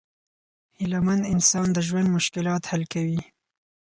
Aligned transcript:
هیله 0.79 0.99
مند 1.07 1.23
انسان 1.33 1.67
د 1.73 1.77
ژوند 1.87 2.07
مشکلات 2.17 2.63
حل 2.71 2.83
کوي. 2.93 3.21